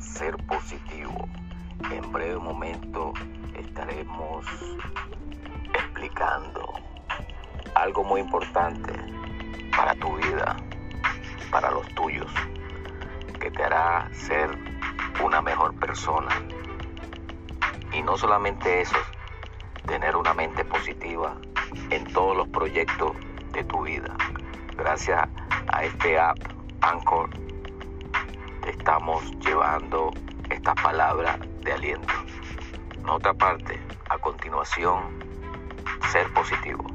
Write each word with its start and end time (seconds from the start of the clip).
Ser 0.00 0.36
Positivo. 0.44 1.26
En 1.90 2.12
breve 2.12 2.38
momento 2.38 3.14
estaremos 3.54 4.44
explicando 5.72 6.74
algo 7.74 8.04
muy 8.04 8.20
importante 8.20 8.92
para 9.74 9.94
tu 9.94 10.14
vida, 10.16 10.56
para 11.50 11.70
los 11.70 11.88
tuyos, 11.94 12.30
que 13.40 13.50
te 13.50 13.62
hará 13.64 14.10
ser 14.12 14.50
una 15.24 15.40
mejor 15.40 15.74
persona. 15.76 16.28
Y 17.94 18.02
no 18.02 18.18
solamente 18.18 18.82
eso, 18.82 18.98
tener 19.86 20.16
una 20.16 20.34
mente 20.34 20.66
positiva 20.66 21.34
en 21.88 22.04
todos 22.12 22.36
los 22.36 22.48
proyectos 22.48 23.12
de 23.52 23.64
tu 23.64 23.84
vida. 23.84 24.14
Gracias 24.76 25.26
a 25.72 25.82
este 25.82 26.18
app 26.18 26.38
Anchor 26.82 27.30
estamos 28.86 29.24
llevando 29.44 30.12
esta 30.48 30.72
palabra 30.76 31.36
de 31.64 31.72
aliento. 31.72 32.14
Nota 33.02 33.34
parte, 33.34 33.80
a 34.08 34.16
continuación, 34.16 35.18
ser 36.12 36.32
positivo. 36.32 36.85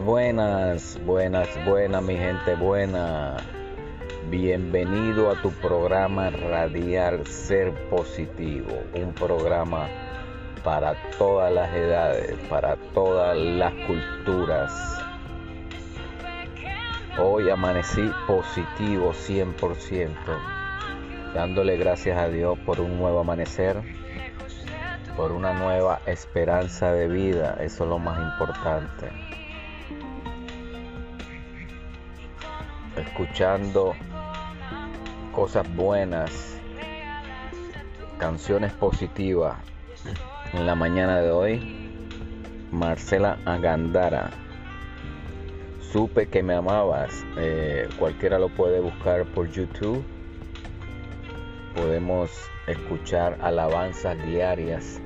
Buenas, 0.00 0.98
buenas, 1.04 1.48
buenas, 1.66 2.02
mi 2.02 2.16
gente 2.16 2.54
buena. 2.54 3.36
Bienvenido 4.30 5.30
a 5.30 5.42
tu 5.42 5.50
programa 5.50 6.30
Radial 6.30 7.26
Ser 7.26 7.74
Positivo, 7.90 8.70
un 8.94 9.12
programa 9.12 9.88
para 10.64 10.94
todas 11.18 11.52
las 11.52 11.74
edades, 11.74 12.36
para 12.48 12.76
todas 12.94 13.36
las 13.36 13.74
culturas. 13.86 14.98
Hoy 17.18 17.50
amanecí 17.50 18.10
positivo 18.26 19.12
100%, 19.12 20.08
dándole 21.34 21.76
gracias 21.76 22.16
a 22.16 22.28
Dios 22.28 22.58
por 22.60 22.80
un 22.80 22.98
nuevo 22.98 23.20
amanecer, 23.20 23.76
por 25.16 25.32
una 25.32 25.52
nueva 25.52 26.00
esperanza 26.06 26.92
de 26.92 27.08
vida, 27.08 27.58
eso 27.60 27.84
es 27.84 27.90
lo 27.90 27.98
más 27.98 28.18
importante. 28.18 29.31
Escuchando 32.96 33.94
cosas 35.34 35.66
buenas, 35.74 36.58
canciones 38.18 38.72
positivas. 38.72 39.56
En 40.52 40.66
la 40.66 40.74
mañana 40.74 41.20
de 41.20 41.30
hoy, 41.30 41.82
Marcela 42.70 43.38
Agandara. 43.44 44.30
Supe 45.80 46.26
que 46.28 46.42
me 46.42 46.54
amabas. 46.54 47.24
Eh, 47.36 47.88
cualquiera 47.98 48.38
lo 48.38 48.48
puede 48.48 48.80
buscar 48.80 49.24
por 49.26 49.50
YouTube. 49.50 50.02
Podemos 51.74 52.30
escuchar 52.66 53.38
alabanzas 53.42 54.22
diarias 54.26 55.00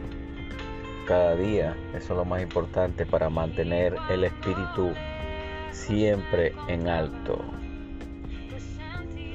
cada 1.07 1.37
día. 1.37 1.77
Eso 1.95 2.13
es 2.13 2.19
lo 2.19 2.25
más 2.25 2.43
importante 2.43 3.07
para 3.07 3.31
mantener 3.31 3.97
el 4.11 4.25
espíritu 4.25 4.93
siempre 5.71 6.53
en 6.69 6.89
alto. 6.89 7.45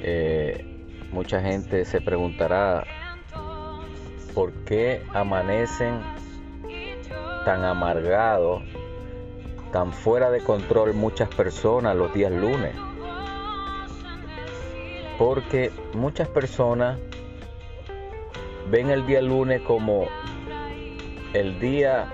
Eh, 0.04 0.64
mucha 1.12 1.40
gente 1.40 1.84
se 1.84 2.00
preguntará 2.00 2.84
por 4.34 4.52
qué 4.64 5.02
amanecen 5.14 6.00
tan 7.44 7.64
amargados, 7.64 8.62
tan 9.72 9.92
fuera 9.92 10.30
de 10.30 10.40
control 10.42 10.94
muchas 10.94 11.28
personas 11.28 11.94
los 11.96 12.12
días 12.12 12.32
lunes. 12.32 12.74
Porque 15.18 15.70
muchas 15.94 16.26
personas 16.28 16.98
ven 18.70 18.90
el 18.90 19.06
día 19.06 19.20
lunes 19.20 19.60
como 19.62 20.08
el 21.32 21.60
día 21.60 22.12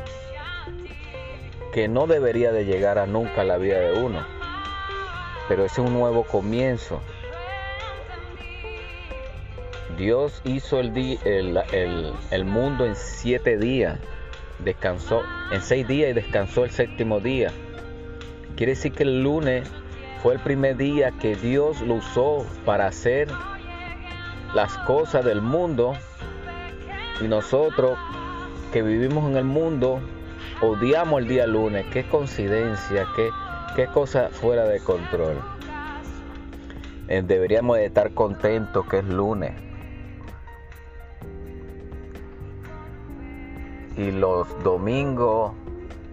que 1.72 1.88
no 1.88 2.06
debería 2.06 2.52
de 2.52 2.64
llegar 2.64 2.98
a 2.98 3.06
nunca 3.06 3.42
a 3.42 3.44
la 3.44 3.56
vida 3.56 3.78
de 3.78 4.02
uno. 4.02 4.26
Pero 5.48 5.64
es 5.64 5.78
un 5.78 5.92
nuevo 5.94 6.24
comienzo. 6.24 7.00
Dios 9.98 10.40
hizo 10.44 10.78
el, 10.78 10.92
el, 12.30 12.44
mundo 12.44 12.86
en 12.86 12.94
siete 12.94 13.58
días, 13.58 13.98
descansó 14.60 15.22
en 15.50 15.60
seis 15.60 15.88
días 15.88 16.10
y 16.10 16.12
descansó 16.12 16.64
el 16.64 16.70
séptimo 16.70 17.18
día. 17.18 17.50
Quiere 18.56 18.72
decir 18.72 18.92
que 18.92 19.02
el 19.02 19.24
lunes 19.24 19.68
fue 20.22 20.34
el 20.34 20.40
primer 20.40 20.76
día 20.76 21.10
que 21.20 21.34
Dios 21.34 21.80
lo 21.80 21.94
usó 21.94 22.46
para 22.64 22.86
hacer 22.86 23.26
las 24.54 24.78
cosas 24.78 25.24
del 25.24 25.42
mundo 25.42 25.94
y 27.20 27.24
nosotros 27.24 27.98
que 28.72 28.82
vivimos 28.82 29.28
en 29.28 29.36
el 29.36 29.44
mundo 29.44 30.00
odiamos 30.60 31.22
el 31.22 31.28
día 31.28 31.46
lunes. 31.48 31.86
Qué 31.92 32.04
coincidencia, 32.04 33.04
qué, 33.16 33.30
qué 33.74 33.86
cosa 33.86 34.28
fuera 34.30 34.64
de 34.64 34.78
control. 34.78 35.40
Eh, 37.08 37.22
deberíamos 37.26 37.78
de 37.78 37.86
estar 37.86 38.12
contentos 38.12 38.86
que 38.86 38.98
es 38.98 39.04
lunes. 39.04 39.67
Y 43.98 44.12
los 44.12 44.46
domingos 44.62 45.52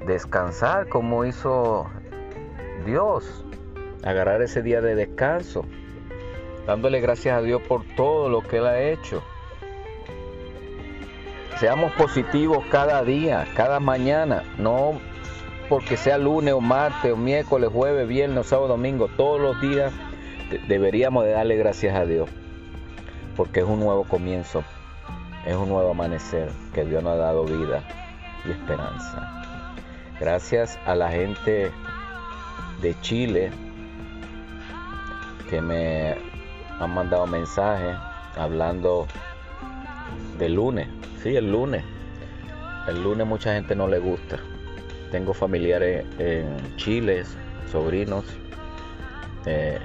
descansar 0.07 0.90
como 0.90 1.23
hizo 1.23 1.85
Dios, 2.84 3.46
agarrar 4.03 4.41
ese 4.41 4.63
día 4.63 4.81
de 4.81 4.96
descanso, 4.96 5.66
dándole 6.66 7.00
gracias 7.00 7.38
a 7.38 7.41
Dios 7.41 7.62
por 7.62 7.84
todo 7.96 8.28
lo 8.28 8.41
que 8.41 8.57
Él 8.57 8.66
ha 8.66 8.81
hecho. 8.81 9.22
Seamos 11.59 11.91
positivos 11.94 12.66
cada 12.72 13.03
día, 13.03 13.47
cada 13.56 13.79
mañana, 13.79 14.44
no 14.57 15.00
porque 15.69 15.96
sea 15.96 16.17
lunes 16.17 16.56
o 16.56 16.62
martes 16.62 17.13
o 17.13 17.17
miércoles, 17.17 17.69
jueves, 17.72 18.07
viernes 18.07 18.47
sábado, 18.47 18.70
domingo, 18.70 19.09
todos 19.16 19.40
los 19.40 19.61
días 19.61 19.93
deberíamos 20.67 21.23
de 21.23 21.31
darle 21.31 21.55
gracias 21.55 21.96
a 21.96 22.05
Dios, 22.05 22.29
porque 23.38 23.59
es 23.59 23.66
un 23.66 23.79
nuevo 23.79 24.05
comienzo 24.05 24.64
es 25.45 25.55
un 25.55 25.69
nuevo 25.69 25.91
amanecer 25.91 26.49
que 26.73 26.85
Dios 26.85 27.03
nos 27.03 27.13
ha 27.13 27.17
dado 27.17 27.45
vida 27.45 27.83
y 28.45 28.51
esperanza. 28.51 29.43
Gracias 30.19 30.79
a 30.85 30.95
la 30.95 31.09
gente 31.09 31.71
de 32.81 32.99
Chile 33.01 33.51
que 35.49 35.61
me 35.61 36.15
han 36.79 36.93
mandado 36.93 37.27
mensajes 37.27 37.95
hablando 38.37 39.07
del 40.39 40.55
lunes. 40.55 40.87
Sí, 41.21 41.35
el 41.35 41.51
lunes. 41.51 41.83
El 42.87 43.03
lunes 43.03 43.27
mucha 43.27 43.53
gente 43.53 43.75
no 43.75 43.87
le 43.87 43.99
gusta. 43.99 44.37
Tengo 45.11 45.33
familiares 45.33 46.05
en 46.19 46.75
Chile, 46.77 47.23
sobrinos. 47.71 48.25
Eh, 49.45 49.79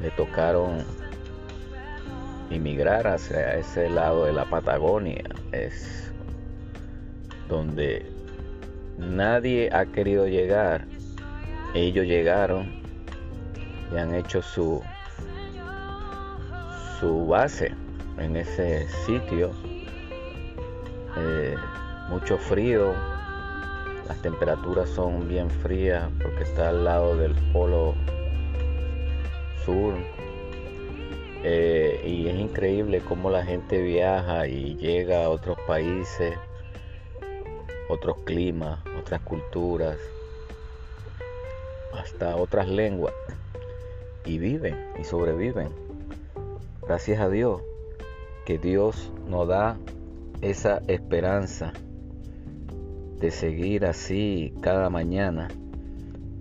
le 0.00 0.10
tocaron 0.12 0.84
Emigrar 2.50 3.06
hacia 3.06 3.54
ese 3.56 3.88
lado 3.88 4.24
de 4.24 4.32
la 4.32 4.44
Patagonia 4.44 5.22
es 5.52 6.12
donde 7.48 8.04
nadie 8.98 9.70
ha 9.72 9.86
querido 9.86 10.26
llegar. 10.26 10.86
Ellos 11.74 12.06
llegaron 12.06 12.68
y 13.92 13.96
han 13.96 14.14
hecho 14.14 14.42
su 14.42 14.82
su 17.00 17.26
base 17.26 17.72
en 18.18 18.36
ese 18.36 18.86
sitio. 19.06 19.50
Eh, 21.16 21.56
mucho 22.10 22.36
frío, 22.36 22.92
las 24.06 24.20
temperaturas 24.20 24.88
son 24.90 25.26
bien 25.26 25.48
frías 25.48 26.08
porque 26.22 26.42
está 26.42 26.68
al 26.68 26.84
lado 26.84 27.16
del 27.16 27.34
polo 27.52 27.94
sur. 29.64 29.94
Eh, 31.42 31.79
y 32.04 32.28
es 32.28 32.38
increíble 32.38 33.00
cómo 33.00 33.30
la 33.30 33.44
gente 33.44 33.80
viaja 33.82 34.46
y 34.46 34.76
llega 34.76 35.24
a 35.24 35.28
otros 35.30 35.58
países, 35.66 36.34
otros 37.88 38.18
climas, 38.24 38.80
otras 38.98 39.20
culturas, 39.22 39.98
hasta 41.92 42.36
otras 42.36 42.68
lenguas 42.68 43.14
y 44.24 44.38
viven 44.38 44.76
y 44.98 45.04
sobreviven. 45.04 45.68
Gracias 46.82 47.20
a 47.20 47.28
Dios 47.28 47.62
que 48.44 48.58
Dios 48.58 49.12
nos 49.26 49.48
da 49.48 49.76
esa 50.40 50.82
esperanza 50.88 51.72
de 53.18 53.30
seguir 53.30 53.84
así 53.84 54.54
cada 54.62 54.88
mañana, 54.88 55.48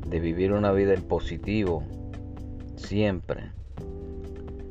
de 0.08 0.20
vivir 0.20 0.54
una 0.54 0.72
vida 0.72 0.94
en 0.94 1.04
positivo 1.04 1.84
siempre, 2.78 3.52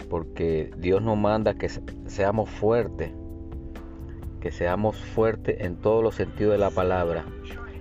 porque 0.08 0.70
Dios 0.78 1.02
nos 1.02 1.16
manda 1.16 1.54
que 1.54 1.68
seamos 2.06 2.48
fuertes, 2.50 3.12
que 4.40 4.50
seamos 4.50 4.96
fuertes 4.96 5.60
en 5.60 5.76
todos 5.76 6.02
los 6.02 6.14
sentidos 6.14 6.52
de 6.52 6.58
la 6.58 6.70
palabra, 6.70 7.24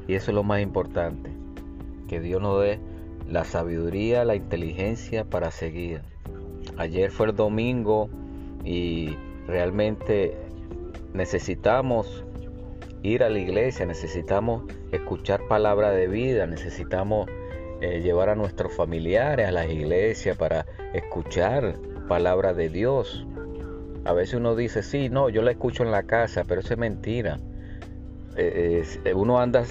y 0.08 0.16
eso 0.16 0.32
es 0.32 0.36
lo 0.36 0.44
más 0.44 0.62
importante, 0.62 1.30
que 2.08 2.20
Dios 2.20 2.42
nos 2.42 2.62
dé 2.62 2.80
la 3.30 3.44
sabiduría, 3.44 4.26
la 4.26 4.36
inteligencia 4.36 5.26
para 5.26 5.52
seguir. 5.52 6.02
Ayer 6.78 7.12
fue 7.12 7.28
el 7.28 7.36
domingo 7.36 8.10
y 8.64 9.16
realmente 9.48 10.38
necesitamos 11.14 12.24
ir 13.04 13.24
a 13.24 13.30
la 13.30 13.40
iglesia, 13.40 13.86
necesitamos 13.86 14.64
escuchar 14.92 15.48
palabra 15.48 15.92
de 15.92 16.08
vida, 16.08 16.46
necesitamos 16.48 17.30
eh, 17.82 18.02
llevar 18.02 18.30
a 18.30 18.36
nuestros 18.36 18.74
familiares 18.74 19.48
a 19.48 19.52
las 19.52 19.70
iglesias 19.70 20.38
para 20.38 20.66
escuchar 20.94 21.76
palabra 22.08 22.54
de 22.54 22.70
Dios. 22.70 23.26
A 24.06 24.14
veces 24.14 24.36
uno 24.36 24.56
dice, 24.56 24.84
sí, 24.84 25.10
no, 25.10 25.30
yo 25.30 25.42
la 25.42 25.52
escucho 25.52 25.84
en 25.84 25.92
la 25.92 26.04
casa, 26.04 26.44
pero 26.48 26.62
eso 26.62 26.74
es 26.74 26.80
mentira. 26.80 27.40
Eh, 28.38 28.84
uno 29.16 29.40
anda 29.40 29.64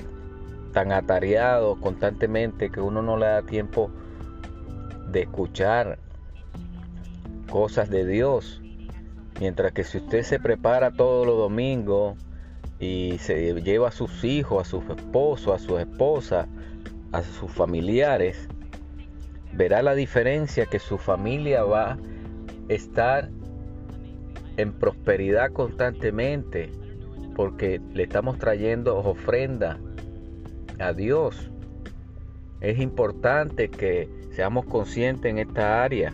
tan 0.72 0.92
atareado 0.92 1.80
constantemente 1.80 2.70
que 2.70 2.80
uno 2.80 3.00
no 3.00 3.16
le 3.16 3.26
da 3.26 3.42
tiempo 3.42 3.90
de 5.10 5.22
escuchar 5.22 5.98
cosas 7.50 7.88
de 7.88 8.04
Dios. 8.06 8.60
Mientras 9.40 9.72
que 9.72 9.84
si 9.84 9.98
usted 9.98 10.22
se 10.22 10.38
prepara 10.38 10.90
todos 10.90 11.26
los 11.26 11.36
domingos 11.36 12.16
y 12.78 13.16
se 13.20 13.54
lleva 13.62 13.88
a 13.88 13.92
sus 13.92 14.24
hijos, 14.24 14.66
a 14.66 14.68
sus 14.68 14.84
esposos, 14.90 15.54
a 15.54 15.58
su 15.58 15.78
esposa, 15.78 16.46
a 17.12 17.22
sus 17.22 17.50
familiares, 17.50 18.48
verá 19.52 19.82
la 19.82 19.94
diferencia 19.94 20.66
que 20.66 20.78
su 20.78 20.98
familia 20.98 21.64
va 21.64 21.96
estar 22.68 23.30
en 24.56 24.72
prosperidad 24.72 25.52
constantemente 25.52 26.70
porque 27.34 27.80
le 27.92 28.04
estamos 28.04 28.38
trayendo 28.38 28.96
ofrenda 28.96 29.78
a 30.78 30.92
Dios. 30.92 31.50
Es 32.60 32.80
importante 32.80 33.68
que 33.68 34.08
seamos 34.32 34.64
conscientes 34.64 35.30
en 35.30 35.38
esta 35.38 35.84
área. 35.84 36.12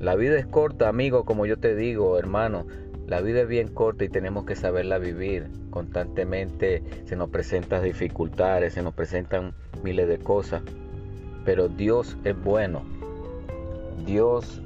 La 0.00 0.16
vida 0.16 0.38
es 0.38 0.46
corta, 0.46 0.88
amigo, 0.88 1.24
como 1.24 1.46
yo 1.46 1.58
te 1.58 1.76
digo, 1.76 2.18
hermano. 2.18 2.66
La 3.06 3.20
vida 3.20 3.42
es 3.42 3.48
bien 3.48 3.68
corta 3.68 4.04
y 4.04 4.08
tenemos 4.08 4.44
que 4.44 4.56
saberla 4.56 4.98
vivir. 4.98 5.48
Constantemente 5.70 6.82
se 7.04 7.16
nos 7.16 7.28
presentan 7.30 7.84
dificultades, 7.84 8.74
se 8.74 8.82
nos 8.82 8.94
presentan 8.94 9.52
miles 9.82 10.08
de 10.08 10.18
cosas. 10.18 10.62
Pero 11.44 11.68
Dios 11.68 12.16
es 12.24 12.40
bueno. 12.42 12.99
Dios 14.04 14.60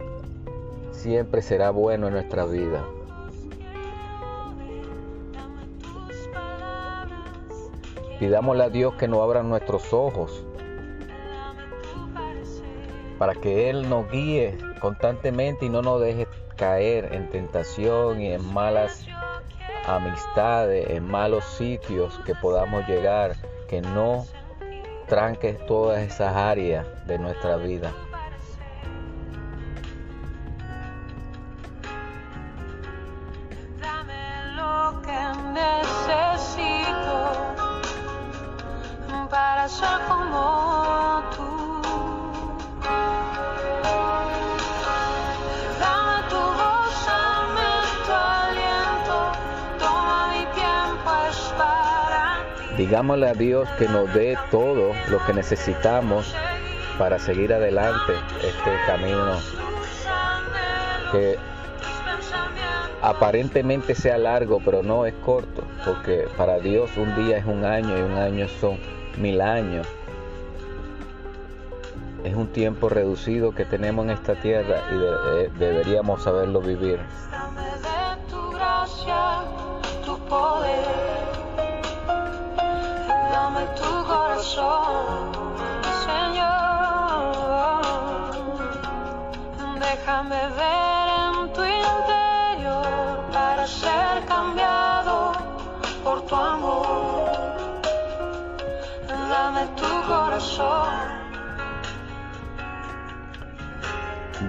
siempre 0.93 1.43
será 1.43 1.71
bueno 1.71 2.07
en 2.09 2.15
nuestra 2.15 2.45
vida. 2.45 2.85
Pidámosle 8.19 8.65
a 8.65 8.69
Dios 8.71 8.95
que 8.95 9.09
nos 9.09 9.21
abra 9.21 9.43
nuestros 9.43 9.93
ojos 9.93 10.45
para 13.19 13.35
que 13.35 13.71
Él 13.71 13.89
nos 13.89 14.11
guíe 14.11 14.57
constantemente 14.81 15.67
y 15.67 15.69
no 15.69 15.83
nos 15.83 16.01
deje 16.01 16.27
caer 16.57 17.13
en 17.13 17.29
tentación 17.31 18.21
y 18.21 18.33
en 18.33 18.45
malas 18.53 19.07
amistades, 19.87 20.89
en 20.91 21.07
malos 21.07 21.45
sitios 21.45 22.19
que 22.25 22.35
podamos 22.35 22.87
llegar, 22.89 23.37
que 23.69 23.81
no 23.81 24.25
tranques 25.07 25.65
todas 25.67 26.03
esas 26.03 26.35
áreas 26.35 26.87
de 27.07 27.19
nuestra 27.19 27.57
vida. 27.57 27.93
Para 39.65 39.69
ser 39.69 39.99
como 40.09 41.25
Digámosle 52.77 53.29
a 53.29 53.33
Dios 53.33 53.69
que 53.79 53.89
nos 53.89 54.13
dé 54.13 54.37
todo 54.51 54.93
lo 55.09 55.25
que 55.25 55.33
necesitamos 55.33 56.35
para 56.99 57.19
seguir 57.19 57.55
adelante 57.55 58.13
este 58.43 58.77
camino. 58.87 59.39
Que 61.13 61.39
aparentemente 63.01 63.95
sea 63.95 64.19
largo, 64.19 64.61
pero 64.63 64.83
no 64.83 65.07
es 65.07 65.15
corto, 65.25 65.63
porque 65.85 66.27
para 66.37 66.59
Dios 66.59 66.91
un 66.97 67.15
día 67.17 67.39
es 67.39 67.47
un 67.47 67.65
año 67.65 67.97
y 67.97 68.03
un 68.03 68.19
año 68.19 68.49
son 68.61 68.79
mil 69.19 69.41
años. 69.41 69.87
Es 72.25 72.35
un 72.35 72.49
tiempo 72.49 72.89
reducido 72.89 73.53
que 73.53 73.65
tenemos 73.65 74.07
en 74.07 74.13
esta 74.13 74.35
tierra 74.35 74.83
y 74.91 75.43
eh, 75.43 75.51
deberíamos 75.59 76.23
saberlo 76.23 76.61
vivir. 76.61 77.01
Déjame 89.79 90.37
ver 90.37 91.09
en 91.25 91.53
tu 91.55 91.63
interior 91.63 93.25
para 93.33 93.67
ser 93.67 94.25
cambiado 94.27 95.33
por 96.03 96.27
tu 96.27 96.35
amor. 96.35 96.74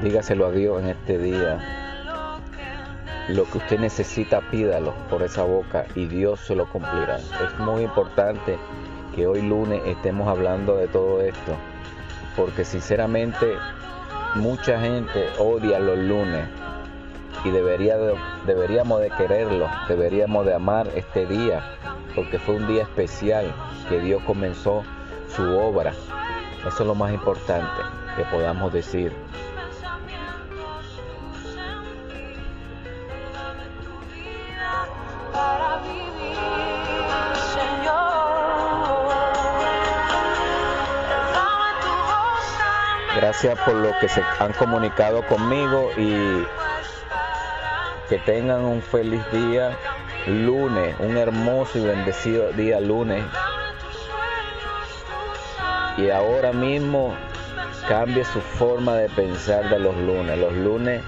Dígaselo 0.01 0.47
a 0.47 0.51
Dios 0.51 0.81
en 0.81 0.89
este 0.89 1.19
día. 1.19 1.59
Lo 3.29 3.43
que 3.45 3.59
usted 3.59 3.79
necesita, 3.79 4.41
pídalo 4.49 4.95
por 5.11 5.21
esa 5.21 5.43
boca 5.43 5.85
y 5.93 6.07
Dios 6.07 6.39
se 6.39 6.55
lo 6.55 6.67
cumplirá. 6.69 7.17
Es 7.17 7.59
muy 7.59 7.83
importante 7.83 8.57
que 9.15 9.27
hoy 9.27 9.43
lunes 9.43 9.81
estemos 9.85 10.27
hablando 10.27 10.75
de 10.75 10.87
todo 10.87 11.21
esto, 11.21 11.55
porque 12.35 12.65
sinceramente 12.65 13.55
mucha 14.33 14.79
gente 14.79 15.27
odia 15.37 15.77
los 15.77 15.99
lunes 15.99 16.47
y 17.43 17.51
debería 17.51 17.95
deberíamos 18.47 19.01
de 19.01 19.11
quererlo, 19.11 19.69
deberíamos 19.87 20.47
de 20.47 20.55
amar 20.55 20.87
este 20.95 21.27
día, 21.27 21.63
porque 22.15 22.39
fue 22.39 22.55
un 22.55 22.67
día 22.67 22.83
especial 22.83 23.53
que 23.87 23.99
Dios 23.99 24.23
comenzó 24.25 24.83
su 25.35 25.43
obra. 25.57 25.93
Eso 26.65 26.83
es 26.83 26.87
lo 26.87 26.95
más 26.95 27.11
importante 27.11 27.81
que 28.15 28.23
podamos 28.25 28.71
decir. 28.71 29.13
Gracias 43.15 43.57
por 43.59 43.75
lo 43.75 43.91
que 43.99 44.07
se 44.07 44.21
han 44.39 44.53
comunicado 44.53 45.25
conmigo 45.27 45.89
y 45.97 46.45
que 48.09 48.19
tengan 48.19 48.63
un 48.63 48.81
feliz 48.81 49.21
día 49.31 49.77
lunes, 50.27 50.95
un 50.99 51.17
hermoso 51.17 51.79
y 51.79 51.85
bendecido 51.85 52.51
día 52.51 52.79
lunes. 52.79 53.23
Y 55.97 56.09
ahora 56.09 56.51
mismo 56.51 57.13
cambie 57.87 58.25
su 58.25 58.41
forma 58.41 58.95
de 58.95 59.09
pensar 59.09 59.69
de 59.69 59.79
los 59.79 59.95
lunes. 59.95 60.37
Los 60.37 60.53
lunes 60.53 61.01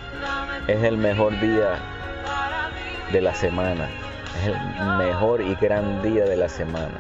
es 0.68 0.82
el 0.84 0.98
mejor 0.98 1.38
día 1.42 1.80
de 3.12 3.22
la 3.22 3.34
semana. 3.34 3.90
Es 4.42 4.48
el 4.48 4.98
mejor 4.98 5.42
y 5.42 5.56
gran 5.56 6.02
día 6.02 6.24
de 6.24 6.38
la 6.38 6.48
semana. 6.48 7.00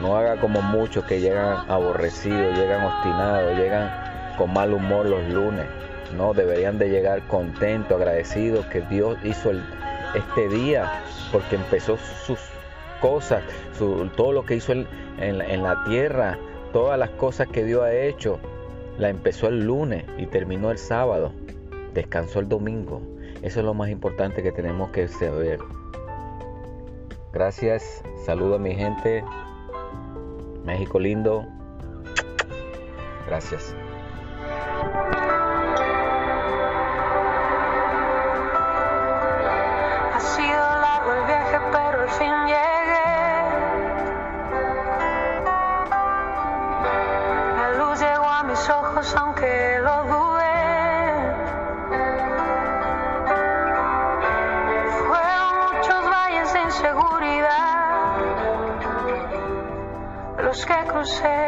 No 0.00 0.16
haga 0.16 0.36
como 0.36 0.60
muchos 0.60 1.04
que 1.04 1.20
llegan 1.20 1.64
aborrecidos, 1.70 2.58
llegan 2.58 2.84
obstinados, 2.84 3.56
llegan 3.56 3.90
con 4.36 4.52
mal 4.52 4.74
humor 4.74 5.06
los 5.06 5.26
lunes. 5.28 5.64
No, 6.16 6.34
deberían 6.34 6.78
de 6.78 6.90
llegar 6.90 7.22
contentos, 7.28 7.96
agradecidos 7.96 8.66
que 8.66 8.82
Dios 8.82 9.16
hizo 9.24 9.52
este 10.14 10.48
día 10.48 11.02
porque 11.32 11.56
empezó 11.56 11.96
sus 12.26 12.38
cosas, 13.00 13.42
todo 14.16 14.32
lo 14.32 14.44
que 14.44 14.56
hizo 14.56 14.72
en 14.72 15.62
la 15.62 15.84
tierra, 15.84 16.38
todas 16.76 16.98
las 16.98 17.08
cosas 17.12 17.48
que 17.48 17.64
Dios 17.64 17.82
ha 17.84 17.94
hecho, 17.94 18.38
la 18.98 19.08
empezó 19.08 19.48
el 19.48 19.64
lunes 19.64 20.04
y 20.18 20.26
terminó 20.26 20.70
el 20.70 20.76
sábado. 20.76 21.32
Descansó 21.94 22.38
el 22.38 22.50
domingo. 22.50 23.00
Eso 23.40 23.60
es 23.60 23.64
lo 23.64 23.72
más 23.72 23.88
importante 23.88 24.42
que 24.42 24.52
tenemos 24.52 24.90
que 24.90 25.08
saber. 25.08 25.58
Gracias. 27.32 28.02
Saludo 28.26 28.56
a 28.56 28.58
mi 28.58 28.74
gente. 28.74 29.24
México 30.66 31.00
lindo. 31.00 31.46
Gracias. 33.26 33.74
Mis 48.56 48.70
ojos, 48.70 49.14
aunque 49.16 49.78
lo 49.82 50.04
dudé. 50.04 50.44
Fueron 55.06 55.52
muchos 55.66 56.10
valles 56.10 56.52
de 56.54 56.60
inseguridad 56.62 58.16
los 60.38 60.64
que 60.64 60.74
crucé. 60.86 61.45